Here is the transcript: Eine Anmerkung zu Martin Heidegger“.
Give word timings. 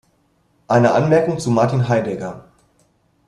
Eine 0.67 0.93
Anmerkung 0.93 1.37
zu 1.37 1.51
Martin 1.51 1.87
Heidegger“. 1.87 2.45